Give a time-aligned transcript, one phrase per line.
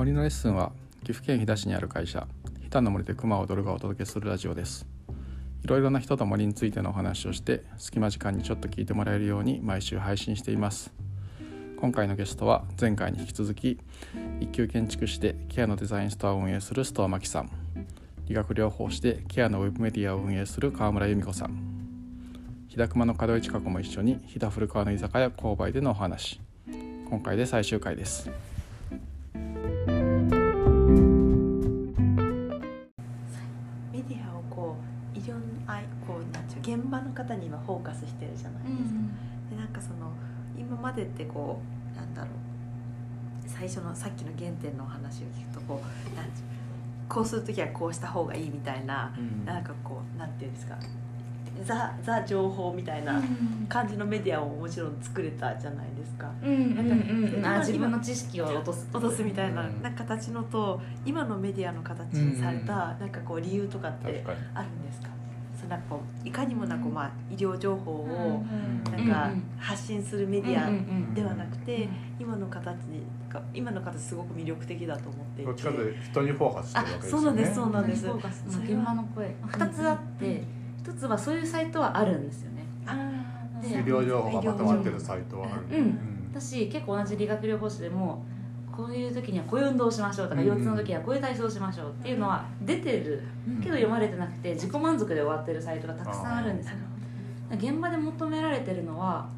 [0.00, 2.26] 森のレッスンは岐阜県飛騨市にある会社
[2.62, 4.86] 飛騨の森で熊を踊るがお届けするラジオです。
[5.62, 10.90] いろいろな人と森についてのお話をして隙間時間にちょっと聞いてもらえるように毎週配信しています。
[11.78, 13.78] 今回のゲストは前回に引き続き
[14.40, 17.50] 一級建築士でケアのデザインストアを運営する須藤真希さん。
[18.24, 21.60] 理学療法士でケアのウェブメディアを運営する川村由美子さん。
[22.68, 26.40] 飛騨熊の門井千佳子も一緒に飛騨古川の居酒屋購買でのお話。
[27.06, 28.30] 今回で最終回です。
[40.80, 41.60] までってこ
[41.94, 42.30] うなんだろう。
[43.46, 46.26] 最初のさっきの原点のお話を聞くとこうなん
[47.08, 49.12] こうする時はこうした方がいいみたいな、
[49.44, 50.76] なんかこうなんていうんですか。
[51.66, 53.20] ザザ情報みたいな
[53.68, 56.30] 感じのメディアをもちろん作れたじゃないですか。
[56.40, 59.82] 自分の知識を落とす落とすみたいな,、うん。
[59.82, 64.24] なんか形のと今のメディアの形にされた、なんかこう理由とかって
[64.54, 65.09] あるんですか？
[65.70, 72.76] なんかいかにもなこう、まあ、医療情報をうんなんか発信するメディアではなくて、今の形
[73.28, 75.46] が今の形すごく魅力的だと思っていて。
[75.46, 77.20] どっちかというと人にフォーカスしてるわけですよね。
[77.20, 78.04] あそうなんですそうなんです。
[78.04, 78.44] フォーカス。
[78.48, 79.36] それは現場の声。
[79.46, 80.44] 二つあって
[80.76, 82.66] 一つはそういうサイトはあるんですよね。
[83.62, 85.78] 医療情報がまとまってるサイトはある。
[85.78, 85.98] うん。
[86.32, 88.24] 私結構同じ理学療法士でも
[88.80, 93.22] こういう時にはこういう運動をしましょうとか、うん腰痛の時にはこういう体操をしましょうっていうのは出てる
[93.62, 96.76] けど読まれてなくて自己満足で終わってるサイトがたくさんあるんですよ。
[97.52, 99.28] 現場で求められてるのは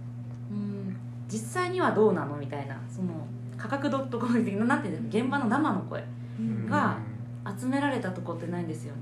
[0.50, 0.96] うん
[1.28, 3.08] 実際にはどうなのみたいなその
[3.56, 6.04] 価格 .com 的ななんていうんですか現場の生の声
[6.38, 6.66] うん。
[6.66, 6.98] が
[7.58, 9.00] 集められたとこってないんですよね。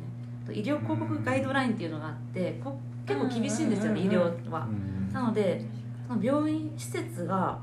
[0.54, 4.66] 医療広告ガイドラインっていうのがあってこ結構厳しいんですよね医療は。
[4.66, 5.12] うん。
[5.12, 5.64] なので
[6.08, 7.58] その病院施設が、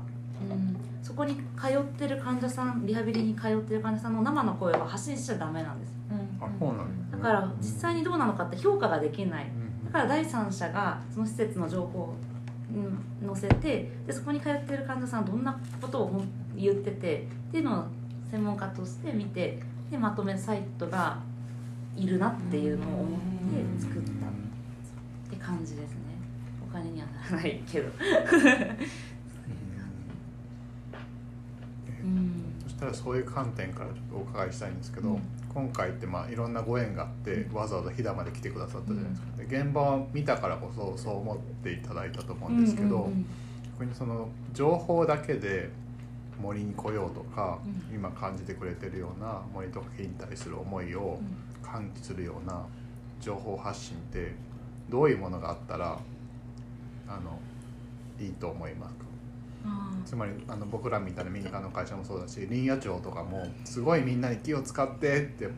[0.48, 0.76] うん、
[1.08, 5.94] そこに通ってる患者さんリハビリに通ってる患者さんの生の声は発信しちゃダメなんです
[6.38, 7.16] あそうなんだ。
[7.16, 9.46] から実際にどうなのかって評価ができない。
[9.46, 9.86] うん。
[9.86, 12.14] だから第三者がその施設の情報を
[13.22, 17.84] うん載せてでそこに通ってる患者さんはどんなことをほん言っててっていうのを
[18.30, 19.58] 専門家として見て
[19.90, 21.18] でまとめサイトが
[21.96, 23.20] いるなっていうのを思っ
[23.78, 24.10] て作った。
[24.10, 25.98] って感じですね。
[26.62, 27.90] お金にはならないけど
[32.64, 35.22] そしたらそういう観点からちょっとお伺いしたいんですけど、うん。
[35.48, 43.10] 今回ってまあいろんなご縁があってわざわざ飛騨まで来てくださったじゃないですか、で現場を見たからこそそう思っていただいたと思うんですけど、
[43.78, 45.70] 逆にその情報だけで
[46.40, 47.58] 森に来ようとか、
[47.90, 51.18] う今感じてくれてるような森とか木に対する思いを
[51.62, 52.64] 感知するような
[53.20, 54.34] 情報発信って
[54.88, 55.98] どういうものがあったら
[57.08, 57.40] あの
[58.20, 59.04] いいと思いますか？
[59.04, 59.07] あ
[60.04, 65.48] つまりあの僕らみたいな民間の会社もそうだし林野庁とかもすごいみんなに木を使ってって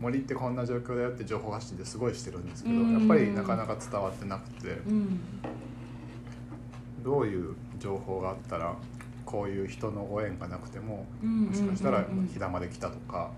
[0.00, 2.98] 森ってこんな状況だよって情報発信ってすごいしてるんですけどうん。
[2.98, 4.68] やっぱりなかなか伝わってなくて。
[4.68, 5.20] ーうん
[7.04, 8.76] どういう情報があったら
[9.24, 13.30] こういう人のご縁がなくてもうんもしかしたらうんうんうん飛騨まで来たとか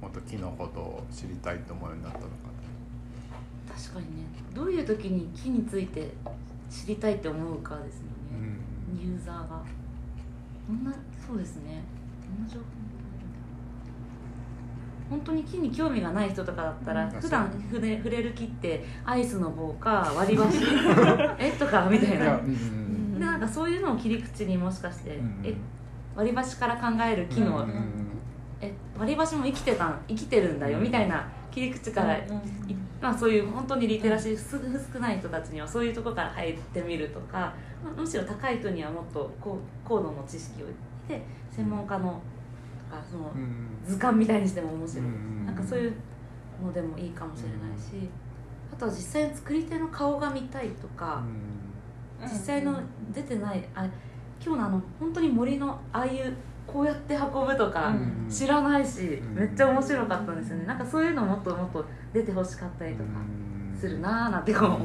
[0.00, 2.30] もっと木のことを知りたいと思うようになったのか。
[3.76, 4.22] 確かにね。
[4.54, 6.14] どういう時に木について
[6.70, 8.15] 知りたいって思うかですよね、うん
[9.00, 9.62] ユーザーが。
[10.68, 10.92] どんな
[11.26, 11.82] そうですね。
[12.22, 12.64] どんな情報
[15.08, 17.10] 本当に木に興味がない人とかだったらうん。
[17.10, 20.58] 普段触れ触れる木ってアイスの棒か割り箸
[21.38, 22.24] えとかみたいな。
[22.24, 25.54] いやうんでなんかそういうのを切り口にもしかして、うんえ
[26.14, 27.72] 割り箸から考える木の、うん
[28.60, 32.26] え割り箸も生きてたん生きてるんだよみたいな切り口から、い
[33.00, 34.58] まあ、そういう本当にリテラシーす
[34.92, 40.74] 少ない人たちにはそういうところから入ってみるとか、まあむしろ高い人にはもっと高高度の知識を得
[41.08, 42.20] て専門家の
[42.90, 43.68] とかそのうん。
[43.84, 45.94] 図鑑みたいにしても面白い、うんなんかそういう
[46.62, 48.08] のでもいいかもしれないし、
[48.72, 51.22] あとは実際に作り手の顔が見たいとか、
[52.22, 52.80] 実際の
[53.12, 53.84] 出てないあ
[54.44, 56.36] 今日のあの本当に森のああいう
[56.66, 58.26] こうやって運ぶとかうん。
[58.28, 59.34] 知らないし、うん。
[59.34, 60.66] めっちゃ面白かったんですよね。
[60.66, 63.10] なんかそういうのもっともっと出てほしかったりとか
[63.78, 64.68] するなーなんてこう。
[64.70, 64.78] 思う、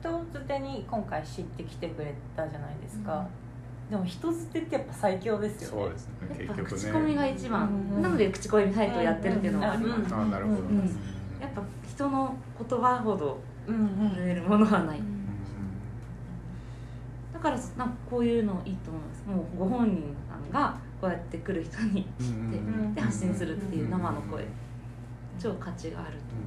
[0.00, 0.08] 人
[0.38, 3.26] づてに今回知ってきてくれたじゃないですか、
[3.90, 5.82] でも人づてってやっぱ最強ですよね。
[5.82, 6.46] そうですね。
[6.46, 6.76] やっぱ結局ね。
[6.76, 8.02] 口コミが一番、うん。
[8.02, 10.20] なので口コミサイトをやってるっていうのもあります、うん。
[10.20, 10.78] あなるほど、うん。
[11.40, 12.34] やっぱ人の
[12.68, 14.10] 言葉ほどうんうん。
[14.14, 15.15] 震えるものはない、うんだ
[17.50, 19.24] からなんかこういうのいいと思います。
[19.26, 22.94] もうご本人さんがこうやって来る人に知って、うん。
[22.94, 24.44] で発信するっていう生の声。
[25.38, 26.46] 超価値があると思い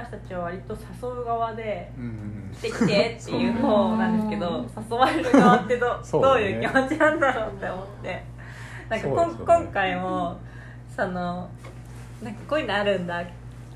[0.00, 8.24] ます、私たちは割と誘う側でうんうん来て来てっていう方なんですけど誘われる側ってど,、そうどういう気持ちなんだろうって思って。
[8.88, 9.34] なんかこね。
[9.46, 10.38] 今回も
[10.94, 11.48] その
[12.22, 13.24] なんかこういうのあるんだ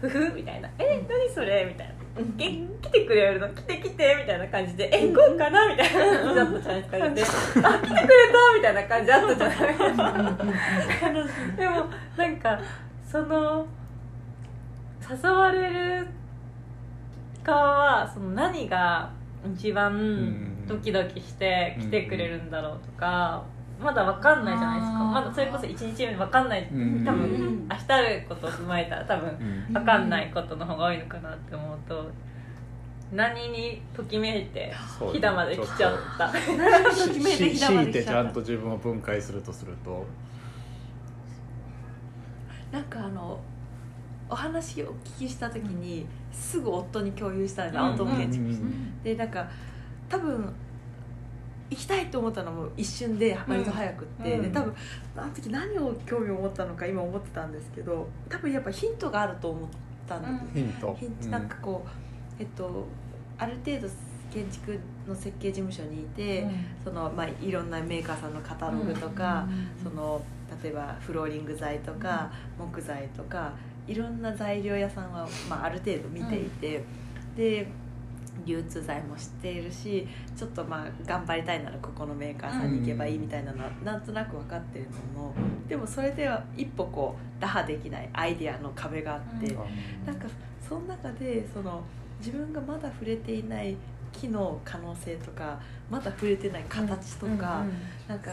[0.09, 1.95] ふふみたいな「え何それ?」みたいな。
[2.39, 2.45] え
[2.81, 3.49] 来てくれるの？
[3.49, 6.01] 来て来てみたいな感じで「え行こうかな?」みたいな。
[6.23, 9.57] 感じだったじゃないですかで「あ来てくれた!」みたいな感じだったじゃない？
[9.59, 11.13] ですか
[11.57, 11.87] でも
[12.17, 12.61] なんか
[13.05, 13.67] その
[15.23, 15.69] 誘われ
[16.01, 16.07] る
[17.43, 19.11] 側はその何が
[19.55, 23.43] 一番ドキドキして来てくれるんだろうとか、
[23.81, 24.99] まだ分かんないじゃないですか。
[24.99, 26.67] まだそれこそ1日目分かんない。
[26.71, 27.05] 多うん。
[27.05, 29.29] 分明日あることを踏まえたら多分
[29.69, 29.73] うん。
[29.73, 32.11] 分かんないことの方が多いのかなって思うと
[33.13, 36.29] 何にときめいてそう飛騨まで来ちゃった。
[36.29, 36.39] と
[37.13, 37.39] きめい
[37.93, 40.05] てちゃんと自分を分解するとすると。
[42.73, 43.39] なんかあの
[44.29, 47.67] お話をお聞きした時にすぐ夫に共有したん。
[47.67, 48.61] です青友建築士
[49.05, 49.47] でなんか
[50.09, 50.53] 多分
[51.71, 54.43] 行きたいと思ったのも一瞬で割と早くって、うん。
[54.43, 54.75] で多分
[55.17, 59.69] あの時何を興味を持ったのか今思ってたんですけど多分やっぱヒントがあると思っ
[60.07, 60.97] たんです、ヒント。
[61.01, 61.29] ヒント。
[61.29, 62.87] なんかこうえっと
[63.39, 63.89] ある程度
[64.33, 66.45] 建築の設計事務所にいて、
[66.83, 69.47] そのまあ、いろんなメーカーさんのカタログとか、
[69.81, 70.21] その
[70.63, 73.53] 例えばフローリング材とか、木材とか
[73.87, 76.83] いろんな材料屋さんは、まあ、ある程度見ていて、
[77.37, 77.69] で
[78.45, 80.07] 流通材も知っているし
[80.37, 85.35] ちょっとまあ頑張りたいならここのメーカーさんに行けばいいみたいなのはなんとなく分かってるのも
[85.69, 90.07] でもそれでは一歩こう打破できないアイデアの壁があって、うん。
[90.07, 90.27] なんか
[90.67, 91.83] その中でその
[92.19, 93.77] 自分がまだ触れていない
[94.13, 97.65] 木の可能性とかまだ触れてない形とか、
[98.09, 98.31] なんか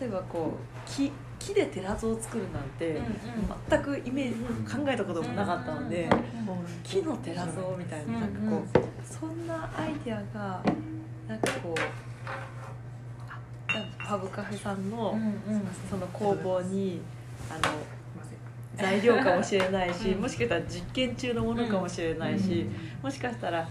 [0.00, 2.98] 例えばこう木木で寺像を作るなんて、
[3.68, 4.34] 全くイメージ
[4.76, 6.08] 考えたこともなかったので、
[6.82, 8.63] 木の寺像みたいななんかこう、
[10.10, 10.62] なアイデアが
[11.28, 11.80] なんかこう
[13.28, 13.38] あ
[13.72, 15.18] なんかファブカフェさんの、
[15.90, 17.00] その工房に
[17.50, 17.60] あの
[18.76, 20.20] 材料かもしれないし、うん。
[20.20, 22.66] もしかしたら実験中のものかもしれないし、
[23.02, 23.68] もしかしたら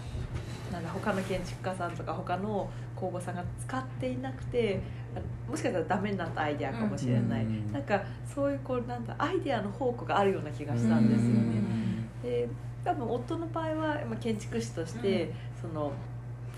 [0.72, 4.80] なんだ他の建築家さんとか他の工房さんが使っていなくて
[5.14, 8.02] あもしかしたらダメになったアイデアかもしれない、うんなんか
[8.34, 11.62] そういうこうなんだアイデアの宝庫があるような気がしたんですよね。
[12.22, 12.48] で
[12.84, 15.92] 多分夫の場合はまあ建築士として、その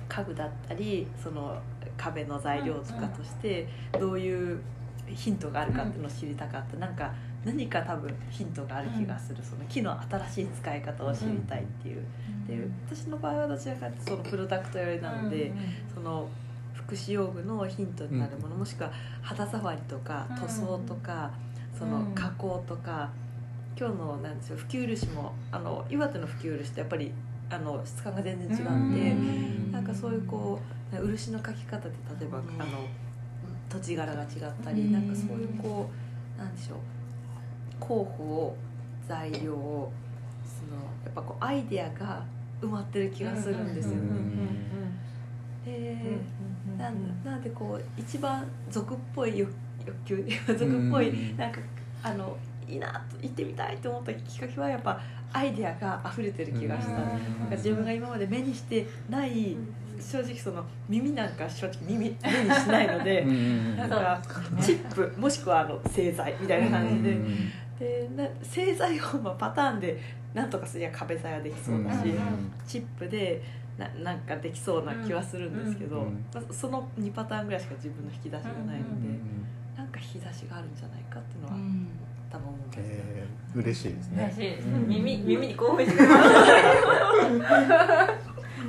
[0.08, 1.60] 家具だったりその
[1.96, 3.68] 壁の材料とかとして
[3.98, 4.60] どういう
[5.08, 7.12] ヒントがあるかっていうのを知りたかった、なんか
[7.44, 12.04] 何か多分ヒントがある気がする、その木の新しい使い方を知りたいっていう、
[12.48, 15.52] で私の場合はどちらかというとそのプロダクト寄りなので、
[15.94, 16.28] その
[16.74, 18.90] 福祉用具のヒントになるもの、もしくは
[19.22, 21.30] 肌触りとか塗装とか、
[21.78, 23.10] その加工とか
[23.78, 27.12] 今日のなんでしょう普及漆もあの岩手の普及漆ってやっぱり
[27.48, 30.58] あの質感が全然違って、なんかそういうこ
[30.92, 32.86] う漆の描き方で例えば、あの
[33.68, 34.28] 土地柄が違っ
[34.64, 35.88] たり、なんかそういうこ
[36.36, 36.78] うなんでしょう
[37.78, 38.56] 候補
[39.08, 39.92] 材料を
[40.44, 42.24] そのやっぱこうアイデアが
[42.60, 44.00] 埋まってる気がするんですよね。
[45.64, 45.96] で
[46.78, 49.52] なんなんでこう一番俗っぽい欲
[49.86, 51.36] 欲求 俗っぽいうん。
[51.36, 51.60] なんか
[52.02, 52.36] あの
[52.68, 55.00] いいなと行ってみたいと思ったきっかけはやっぱ
[55.32, 56.96] アイデアが溢れてる気がした、うん。
[56.96, 57.10] なん
[57.48, 59.56] か自分が今まで目にしてない
[60.00, 62.22] 正直その耳なんか正直耳目にし
[62.68, 63.24] ないので、
[63.76, 64.22] なんか
[64.60, 69.98] チップもしくはあの製材みたいな感じで、でな製材をまあパターンで
[70.34, 72.12] なんとかすりゃ壁材はできそうだし、
[72.66, 73.42] チップで
[73.78, 79.08] ななんかできそうな気はするんですけど、うんまあその2パターンぐらいしか自分の引き出しがないので、
[79.76, 81.54] なんか引き出しがあるんじゃないかっていうのは
[82.30, 84.24] 多分思うんですえー、嬉しいですね。
[84.24, 84.68] 嬉しいです。
[84.68, 84.88] うん。
[84.88, 86.24] 耳耳に興奮してます。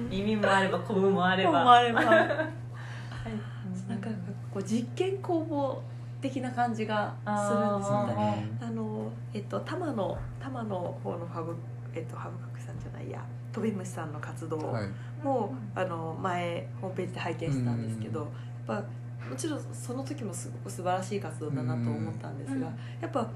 [0.10, 1.50] 耳もあればコブもあれば。
[1.50, 2.02] 思われば。
[2.02, 4.10] なんか
[4.54, 5.82] こう実験工房
[6.22, 8.48] 的な感じがするんですよね。
[8.62, 11.56] ああのえっと多摩の多摩の方のファブ
[11.94, 13.24] えっとハブカクさんじゃないや。
[13.54, 14.90] 飛び虫さんの活動はい。
[15.24, 18.30] も、あの前ホームページで拝見したんですけど、やっ
[18.68, 18.84] ぱ
[19.30, 22.62] もちろんその時もすごく素晴らしい活動だなと思ったんですが、うん。
[22.64, 22.72] や
[23.08, 23.30] っぱ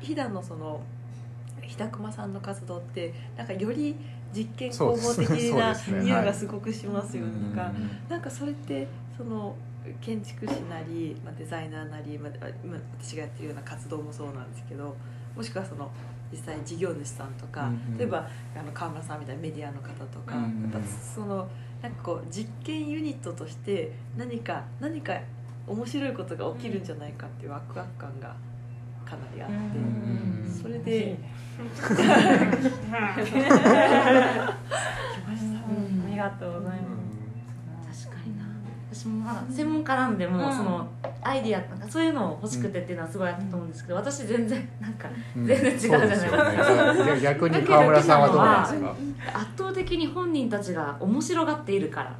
[0.00, 0.80] 飛騨のその
[1.62, 3.96] 日田熊さんの活動ってなんかより
[4.34, 7.30] 実験工房的な匂いがすごくしますよね。
[7.32, 8.86] うんなんかなんかそれって
[9.16, 9.54] その
[10.00, 14.96] 建築士なり、まあ、デザイナーなり、まあ、今私がやってるような活動もそうなんですけど
[15.36, 15.90] もしくはその
[16.32, 17.98] 実際事業主さんとか、うんうん。
[17.98, 20.70] 例えばあの川村さんみたいなメディアの方とか、うんうん。
[20.72, 21.48] やっぱその
[21.84, 25.20] なんかこう実験ユニットとして何か何か
[25.66, 28.34] 面白いことが起きるんじゃないかっていうワクワク感が
[29.04, 29.54] かなりあって
[30.62, 31.18] それで
[31.60, 33.20] あ
[36.10, 37.03] りがとうございます。
[39.04, 40.88] 私も専門家なんでもその
[41.22, 45.46] アイディアなんかそういうのを欲しくてっていうのはすごいあったと思うんですけど私全然なんかうん。
[45.46, 47.20] 全然違うじゃないですか。
[47.20, 49.40] 逆に川村さんはどうなんですか？
[49.40, 52.16] 圧倒的に本人たちが面白がっているから。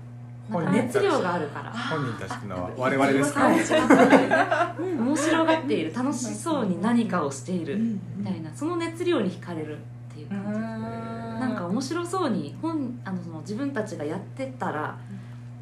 [0.70, 1.72] 熱量があるから。
[1.72, 3.44] 本人たちっていうのは我々ですか？
[3.46, 5.94] はい面白がっている。
[5.94, 7.78] 楽しそうに何かをしている。
[7.78, 8.50] みたいな。
[8.54, 10.48] その熱量に惹かれるっていう感じ。
[10.48, 14.98] ですなんか面白そうに本あのその自分たちがやってたら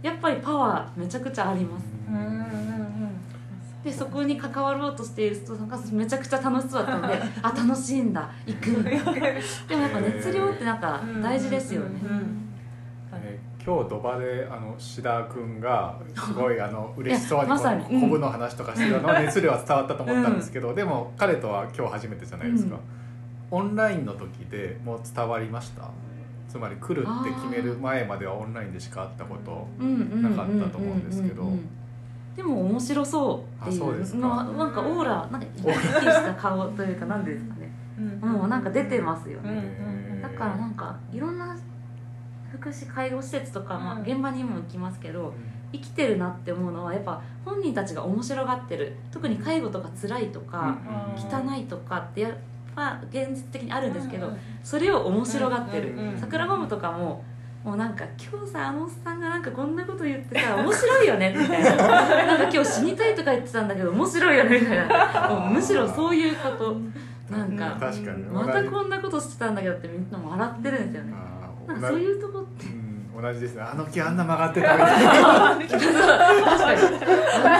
[0.03, 1.85] やっぱりパワーめちゃくちゃあります。
[2.09, 2.43] うんうんうん
[3.83, 8.31] でそこに関わろうとしている人がめちゃくちゃ楽しそうだったのであ楽しいんだ。
[8.47, 12.01] 行く でもやっぱ熱量ってなんか大事ですよね。
[13.65, 17.97] 今日土場であの志田君がすごいあの嬉しそうにこいやまさに。
[17.97, 22.77] うコブの話とかしてるの 熱量は伝わったと思ったんですけど、でも彼とは今日初めてじゃないですか、
[23.51, 25.89] オンラインの時でもう伝わりました？
[26.53, 31.51] つまり来るって決める前まではオンラインでしか会ったことなかったと思うんですけど。
[32.37, 34.19] でも面白そうっていあそうですか。
[34.19, 37.73] うのはなんかオーラなんか生きした顔というか何ですかね。
[37.99, 38.31] うん。
[38.33, 40.21] もうなんか出てますよね。
[40.23, 41.57] だからなんかいろんな
[42.53, 44.03] 福祉介護施設とか、まあ、うん。
[44.03, 45.33] 現場にも行きますけど
[45.73, 50.79] 生きてるなって思うのはやっぱ本人たちが面白がってる特に介護とか辛いとか、
[51.17, 51.51] うん。
[51.51, 52.37] 汚いとかってや
[52.73, 57.25] っぱ現実的にあるんですけど、うんそれを面白がってる、うんうんうん桜ホームとかも
[57.65, 61.77] もうなんか今日さあのおっさんがなんかこんなこと言ってさ面白いよねみたいな。
[61.77, 65.29] なんか今日死にたいとか言ってたんだけど面白いよねみたいな。
[65.29, 66.77] もうむしろそういうこと。
[67.31, 68.25] なんか確かに。
[68.25, 71.15] またこんなことしてたんだけどってみんなも笑ってるんですよね。
[71.67, 72.82] なんかそういうとこってうん
[73.23, 73.63] 同じですね。
[73.63, 75.55] あの木あんな曲がってたみたいな。
[75.55, 76.81] 確かに。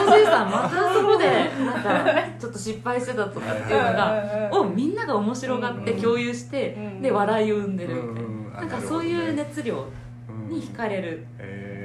[0.09, 7.95] おじいさんまたそこでなんかちょっと失敗してたとかっていうのがをみんなが面白がって共有してうんで笑いを生んでる。
[7.95, 8.53] うんみたいうん。
[8.57, 9.87] あななんかそういうね熱量
[10.49, 11.25] に惹かれる。
[11.39, 11.83] えー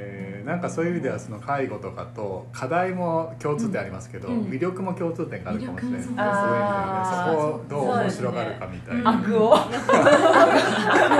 [0.48, 4.40] なんかそういう意味ではその介護とかと課題も共通点ありますけど、うん。
[4.44, 9.54] 魅力も共通点があるかもしれないそういうそこをどう面白がるかみたいな、悪を。
[9.54, 9.66] 悪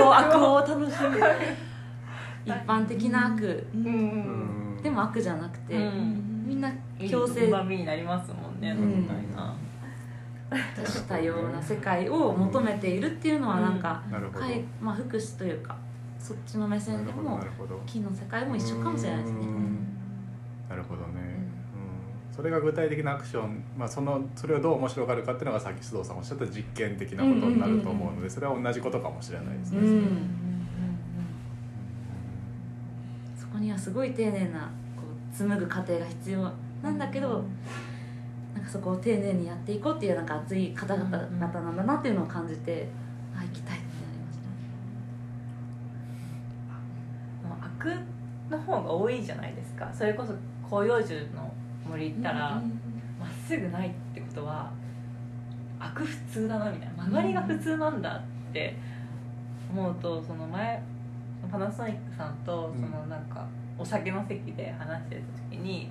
[0.03, 0.17] を。
[0.17, 1.21] 悪を楽しむ
[2.55, 3.67] 一般的な悪。
[3.75, 3.85] うん。
[3.85, 3.88] う
[4.81, 4.83] ん。
[4.83, 6.45] でも悪じゃなくてうん。
[6.47, 9.02] みんな強共生制うまみになりますもんね、うん。
[9.02, 9.55] みたいな。
[10.85, 15.76] したような世界を求めているっていうのはなんか、なるほど、介まあ、福祉というか
[16.19, 17.81] そっちの目線でもなるほど。
[17.87, 19.40] 金の世界も一緒かもしれないですね。
[19.40, 19.87] うん。
[20.69, 21.09] なるほどね、
[22.31, 22.35] うん。
[22.35, 30.49] それが具体的なアクション、まあ、そのそれをどう面白がるかっていうのがさっき須藤さんおっしゃった実験的なことになると思うのでそれは同じことかもしれないですね、うん
[33.78, 36.52] すごい丁寧なこう紡ぐ過程が必要。
[36.82, 37.44] なんだけど
[38.54, 42.88] なんかそこを丁寧にやっていこうっていうなんか熱い方々々なんだなっていうのを感じて
[43.37, 44.38] あ行きたいってなりまし
[47.42, 47.49] た。
[47.49, 48.00] もう悪
[48.50, 49.90] の方が多いじゃないですか。
[49.92, 50.35] それこそ
[50.68, 51.52] 広葉樹の
[51.88, 52.62] 森行ったら
[53.18, 54.70] まっすぐないってことは
[55.80, 57.04] 悪普通だなみたいな。
[57.04, 58.76] 曲がりが普通なんだって
[59.70, 60.82] 思うとその前
[61.50, 63.47] パナソニックさんとそのなんか
[63.78, 65.88] お酒の席で話してた時に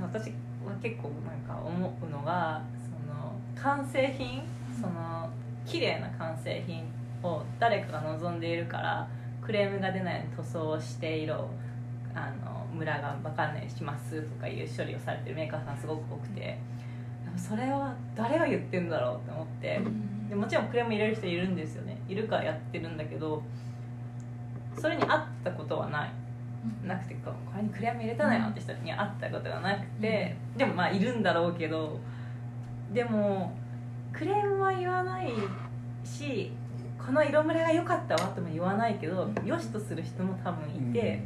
[0.00, 0.30] 私
[0.64, 4.42] は結構なんか思うのがその完成品
[4.78, 5.28] その
[5.64, 6.84] 綺麗な完成品
[7.22, 9.08] を誰かが望んでいるから
[9.40, 11.50] クレームが出ないように塗装をして色を
[12.14, 16.58] あのムラが分かんないしますとかいう処理をされてるメーカーさんすごく多くてで
[17.30, 19.80] もそれは誰が言ってんだろうって思って
[20.28, 22.00] でもちろんクレーム入れる人いるんですよね。
[22.08, 23.42] いるからやってるんだけど
[24.78, 26.12] それに合ったことはない
[26.86, 31.98] なくてこれにクレーム入れたのよって人に会ったことがなくて、でもまあいるんだろうけど
[32.92, 33.52] でも
[34.12, 35.32] クレームは言わない
[36.04, 36.52] し
[37.04, 41.22] この色ムラが良かったわとも言わないけど良しとする人も多分いて、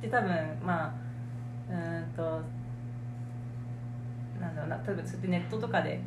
[0.00, 0.30] で多分
[0.64, 0.92] まあ
[1.68, 2.22] うーんと
[4.40, 6.00] なんだろうな例えばそうやってネットとかで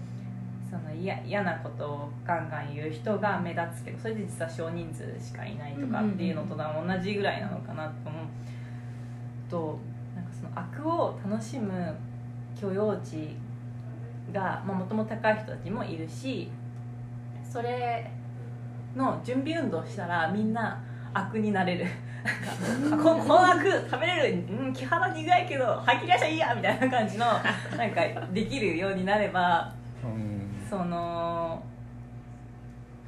[0.74, 8.26] その嫌嫌なことをガンガン言う人が目立つけどそれで実は少人数しかいないとかっていうのと同じぐらいなのかなと思う
[9.52, 9.80] と
[10.16, 11.96] なんかその悪を楽しむ
[12.60, 13.36] 許容値
[14.34, 16.50] がもともと高い人たちもいるし
[17.48, 18.10] それ
[18.96, 21.86] の準備運動したらみんな悪になれる。
[22.90, 28.02] なんかあここの悪食べれるうん木肌苦いけど吐き出しゃいいやみたいな感じのなんか
[28.32, 30.33] できるようになればうん
[30.74, 31.64] その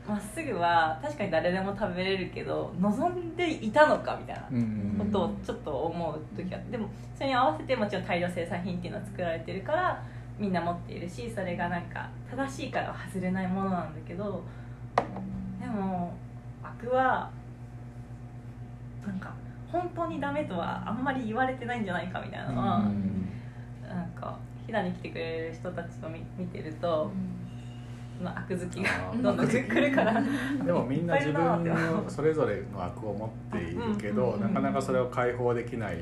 [0.07, 10.03] まっすぐは確かに誰でも食べれるけど望んでいたのかみたいなうんことをちょっと思う時があってでもそれに合わせてもちろん大量生産品っていうのは作られてるから
[10.37, 14.43] みんな持っているしそれがなんか正しいからは外れないものなんだけど
[15.59, 16.13] でも
[16.61, 17.31] 悪は
[19.07, 19.33] なんか
[19.71, 22.79] 本当にダメとはあんまり言われてないんじゃないかみたいなのは、
[23.89, 27.11] なんか飛騨に来てくれる人たちと見見てると、ま
[28.23, 28.89] あ、悪好きが
[29.21, 30.23] どんどん来るから。
[30.65, 34.41] でもみんな自分のそれぞれの悪を持っているけど、うん。
[34.41, 35.97] なかなかそれを解放できない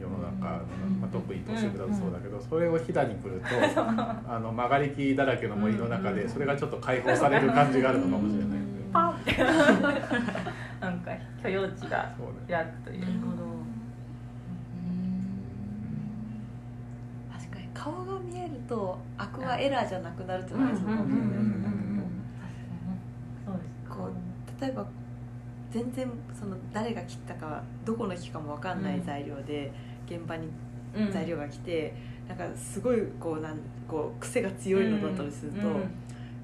[0.00, 1.00] 世の中、うん。
[1.00, 3.46] まあ、特に都市部だとそうだけど、それを飛騨に来ると
[3.78, 9.52] あの曲がり木だらけの森の中でそれがちょっと解放される感じがあるのかもしれない、ねパンみたいな
[10.80, 11.10] なんか
[11.42, 12.14] 許容値が
[12.48, 13.06] 開くという
[17.86, 22.02] 顔が見えると悪はエラーじゃなくなるっていうのがそうかもしれないですね
[23.46, 23.66] そうです。
[23.88, 24.86] こう例えば
[25.70, 29.72] 全然その誰が切ったかどこの木かも分かんない材料で
[30.06, 30.48] 現場に
[30.96, 31.94] うん材料が来て、
[32.26, 35.90] なんかすごいこうなんこう癖が強いのだったりすると、うん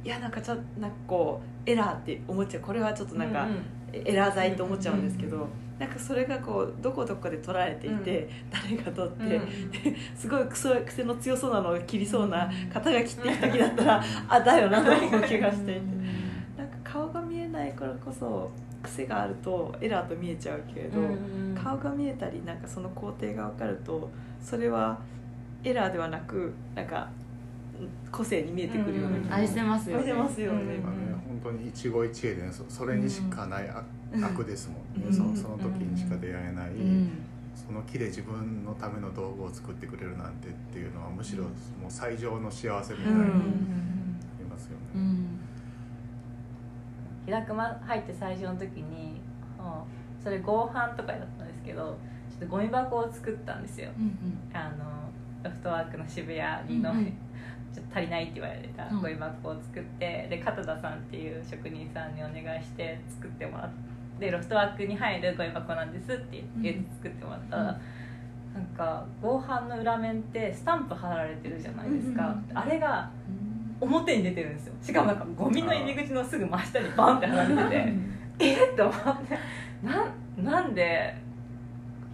[0.04, 2.62] いやなんかちょなんかこうエラーって思っちゃう。
[2.62, 3.46] これはちょっとなんか、
[3.92, 9.40] エラー剤と思っちゃうんですけど、なんかそれがこうどこどこで取られていて、誰が取って、
[10.14, 15.80] すごい癖癖の強そうなのを切りそうな方が切ってきた時だったら、あだよなと思う気がしていて。
[16.56, 18.50] なんか顔が見えないからこそ
[18.82, 21.00] 癖があるとエラーと見えちゃうけれど、
[21.54, 24.10] 顔が見えたりなんかその工程が分かると
[24.40, 24.98] それは
[25.64, 27.08] エラーではなくなんか
[28.10, 30.82] 個性に見えてくるような気が愛してますよ愛してますよね、うん。
[30.82, 30.98] まあね。
[31.42, 33.84] 本当に一期一会で、ね、そそれにしかない悪,、
[34.20, 35.14] 悪ですもんね、うん。
[35.14, 37.10] そのその時にしか出会えない、うん。
[37.54, 41.52] その木で自分のための道具を作ってくれるなんてっていうのはむしろもう
[41.88, 44.76] 最上の幸せみたいになりますよね。
[44.94, 45.40] うん。
[47.26, 49.20] 平熊入って最初の時に、
[49.58, 50.22] うん。
[50.22, 51.48] それ合板とかだったん。
[51.48, 51.98] ですけど
[52.30, 53.62] ちょっとゴミ箱を作ったん。
[53.62, 53.90] ですよ
[54.52, 55.10] あの
[55.44, 56.98] ロフトワークの渋谷にの、うん。
[56.98, 57.06] うん。
[57.72, 60.98] ちょっと足りないって言われたゴミ箱を作って、で片田さん。
[60.98, 62.14] っていう職人さん。
[62.14, 63.74] にお願いして作ってもらって
[64.30, 67.56] ロフトワークに入るゴミ箱なんですって言って作ってもらった。
[67.56, 67.68] ら、うん。
[68.54, 73.10] なんか合板の裏面ってスタンプ貼られてるじゃないですか、うんあれが
[73.80, 74.74] 表に出てるんですよ。
[74.80, 77.92] しかもなんかゴミの入り口のすぐ真下にバンって貼られてて
[78.38, 79.38] えっって思って
[79.82, 81.16] なんなんで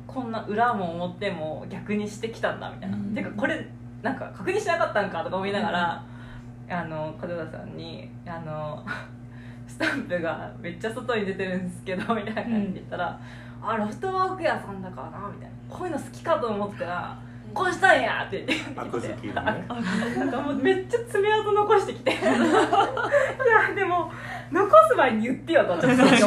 [0.07, 3.15] こんな裏も表も逆にしてきたんだみたいな、うん。
[3.15, 3.67] てかこれ
[4.03, 6.05] なんか確認しなかったんかとか思いながら、
[6.71, 8.85] あの門田さんにあの
[9.79, 13.21] スタンプがめっちゃ外に出てるんですけどみたいな感じで言ったら
[13.63, 17.19] 「あロフトワーク屋さんだからな」みたいな「こういうの好きかと思ったら
[17.55, 19.35] こうしたんや」って言って悪好きにね。
[19.35, 22.11] なんかもうめっちゃ爪痕残してきて。
[22.13, 22.21] いや
[23.75, 24.11] でも
[24.51, 26.19] 残す前に言ってよとちょっと思って。
[26.19, 26.27] 確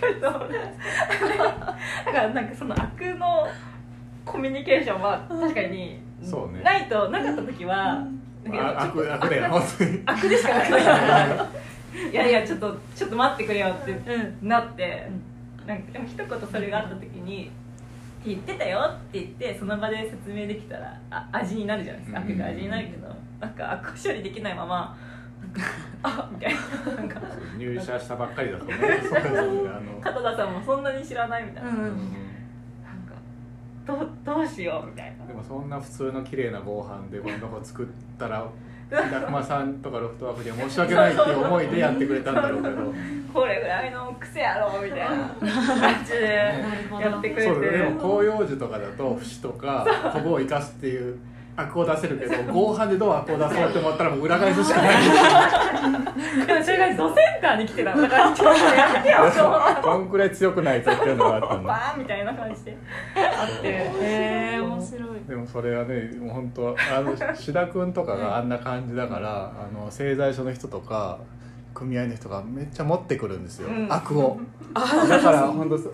[0.00, 3.48] かにと思ってだからなんかその悪の
[4.24, 6.62] コミュニケーションは確かにそうね。
[6.62, 8.04] ないとなかった時は
[8.44, 10.02] なん悪悪。
[10.06, 11.48] 悪でしかないから
[12.10, 14.00] いやいやちょっとちょっと待ってくれよって
[14.40, 15.10] なって、
[15.66, 17.50] なんかでも一言それがあった時に
[18.20, 22.20] 「って言ってたよ」って言ってその場で説明できたらあ味になるじゃないですか。
[22.20, 22.42] うん。
[22.42, 24.96] 味になるけどなんか悪処理できないまま
[26.02, 26.92] あみたいな。
[26.94, 27.20] なんか。
[27.58, 28.74] 入社したばっかりだとね。
[29.02, 30.00] そう。
[30.00, 31.94] 片田さんもそんなに知らないみたいな、うんなん
[33.06, 33.14] か
[33.86, 35.26] どうどうしようみたいな。
[35.26, 37.86] でもそんな普通の綺麗な合板でゴミ箱作っ
[38.18, 38.46] たら
[38.92, 42.94] 平熊さんとかロフトワークには申し訳ないっていう思いでやってくれたんだろうけど。
[43.32, 46.24] これぐらいの癖やろみたいな感じで
[47.00, 47.48] やってくれて。
[47.48, 51.18] そうでも広葉樹とかだと節とかコブを生かすっていう
[51.56, 54.94] 悪を出せるけど 合板でどう悪を出そうって思ったらもう裏返すしかない。
[56.46, 59.18] でもそれがドセンターに来てただからちょっとやめてよ
[59.82, 62.76] こんくらい強くないとっていうのがあったんだバーンみたいな感じで
[63.16, 63.68] あって。
[63.68, 63.90] へ
[64.56, 65.10] え面白い。
[65.28, 71.18] でもそれはねもう本当あの志田君とかがあんな感じだからあの製材所の人とか
[71.74, 73.92] 組合の人がめっちゃ持ってくるんですよ、うん。
[73.92, 74.38] 悪を。
[74.74, 75.92] だから本当さっ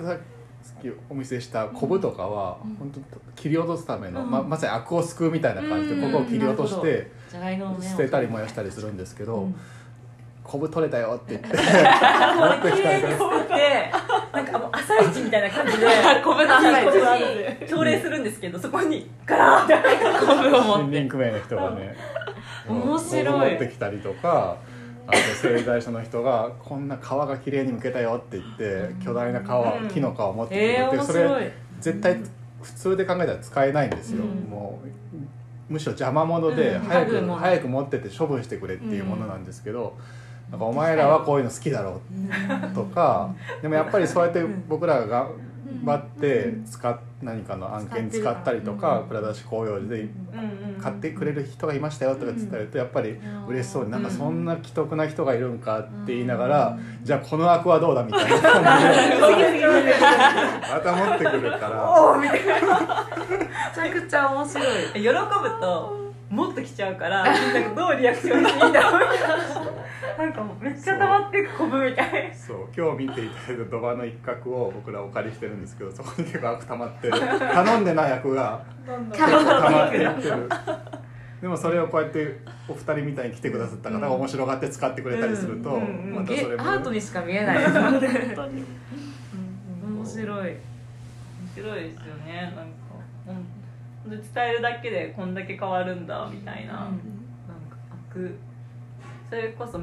[0.80, 4.30] きお見せしたコブとかは本当切り落とすための、うん。
[4.30, 6.12] ままさに悪を救うみたいな感じでうん。
[6.12, 7.10] ここを切り落としなて
[7.80, 9.54] 捨てたり燃やしたりするんですけどうん
[10.42, 11.62] 「コブ取れたよ」って言って 持っ
[12.62, 13.44] てきたりとか。
[13.56, 13.92] で
[14.32, 15.86] なんかもう朝一みたいな感じで
[16.22, 18.24] コブの朝一朝礼するん。
[18.24, 21.96] ですけどそこにガラーってコブを持っ森て林組合の人がね
[22.68, 24.56] 面白い持ってきたりとか
[25.08, 29.88] あと製材所の人が「こんな皮が綺麗に剥けたよ」って言って巨大な皮、うん。
[29.88, 31.44] 木の皮を持ってきてえー、くれて、面そ白い。
[31.44, 32.16] れ絶対
[32.62, 34.50] 普通で考えたら使えないんですよ、うん。
[34.50, 36.80] もうむしろ邪魔者でうん。
[36.80, 37.36] 早く、家具も。
[37.36, 39.96] 早く持ってって処分してくれっていうものなんですけど、
[40.50, 42.00] なんかお前らはこういうの好きだろ
[42.70, 45.28] うとかでもやっぱりそうやって僕らが
[45.84, 50.08] 張って使っ何かの案件使ったりとか蔵出し公用時で
[50.80, 53.16] 買ってくれる人がいましたよとか伝えるとやっぱり
[53.48, 58.52] 嬉しそうになんかそんな既得な人がいるんかって言いながらじゃあこの枠はどうだみたいな感
[59.48, 59.66] じで
[60.70, 62.18] また持ってくるから。
[62.20, 64.66] めちゃくちゃ面白い。
[64.94, 69.34] 喜ぶともっと来ちゃうからなんかどうリアクションしていいんだろうみたいな。
[70.18, 72.34] なんかもうめっちゃ溜まってくこぶみたい。
[72.34, 78.62] そう今日見ていただいた土間の一角を僕らお借りしてるんですけどそこに結構悪溜まって頼んでない役が
[79.12, 80.48] 結構溜まっていってる。
[81.40, 86.14] でもそれをこうやってお二人みたいに来てくださった方が面白がって使ってくれたりすると、うんうんうん。
[86.16, 86.62] またそれも。
[86.64, 87.58] アートにしか見えない。
[87.58, 87.64] 面
[90.04, 90.50] 白い。
[90.50, 90.56] 面
[91.54, 92.77] 白いですよねなんか
[94.08, 97.76] ほんと伝えるだけでこんだけ変わるんだみたいな、なんか
[98.10, 98.34] 悪。
[99.28, 99.78] それこそ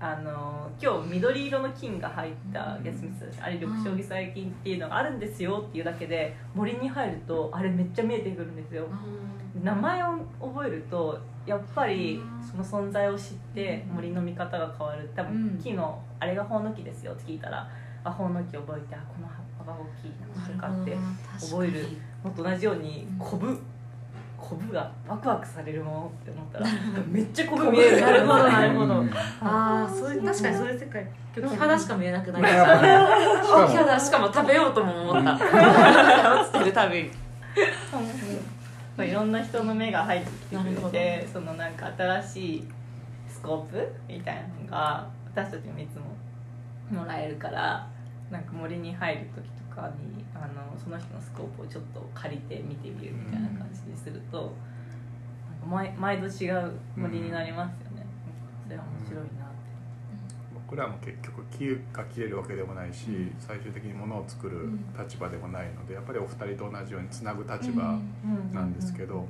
[0.00, 8.86] あの今日緑色の金が入ったゲスミスあれ緑小微細菌っていうのがあるんですよっていうだけで森に入るとあれめっちゃ見えてくるんですよ。
[9.62, 15.10] 名前を覚えるとやっぱりその存在を知って森の見方が変わる。
[15.14, 17.68] 多分木のあれがホウノキですよって聞いたら
[18.02, 20.96] あホウノキ覚えてあこの葉っぱが大きいなとかって
[21.40, 21.86] 覚える
[22.28, 23.58] のと同じようにコブ
[24.38, 26.66] コブがワクワクされるものって思ったら
[27.08, 28.00] めっちゃコブ見える。
[28.00, 29.00] なるほどなるほど。
[29.00, 29.10] うん。
[29.40, 31.06] ああそういう確かにそういう世界
[31.36, 35.34] 今日肌しか見えなくなりやっぱねしかも肌しかも食べようとも思った。
[35.34, 37.10] 落ちてるたびに
[39.08, 42.68] いろんな人の目が入ってきてくれてそのなんか新しい
[43.28, 47.86] スコープみたいなのが私たちもいつももらえるから
[48.30, 58.06] なんか森に入る時とかにあのその人のスコープをちょっと借りて見てみるみたいな感じにすると、なんか毎毎度違う森になりますよね、
[58.64, 59.34] それは面白いなって。
[60.66, 67.98] 僕らも結局木が切れるわけでもないし、最終的にものを作る立場でもないのでやっぱりお二人と同じようにつなぐ立場
[68.52, 69.26] なんですけど、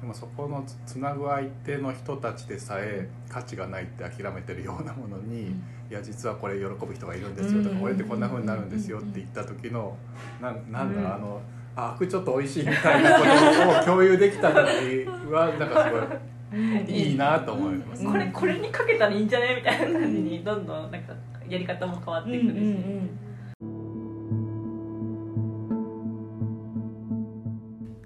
[0.00, 5.54] でもそこのつつなぐ相手の人たちでさえ価値がないって諦めてるようなものに、
[5.90, 9.96] いや実はこれ喜ぶ人がいるんですよとか、うんこれってこんな風になるんですよって言った時の
[10.40, 11.40] なんなんだろう、うんあの
[11.76, 13.24] あちょっと美味しいみたいなこ
[13.74, 18.04] とを共有できた時はなんかすごいいいなと思います。
[18.04, 21.14] これこれにかけたらいいんじゃねみたいな感じにどんどんなんか
[21.48, 22.76] やり方も変わってくるし、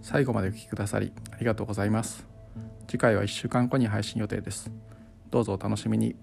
[0.02, 2.26] 最後までお聞きくださりありがとうございます
[2.86, 4.70] 次回は1週間後に配信予定です
[5.30, 6.14] どうぞお楽しみに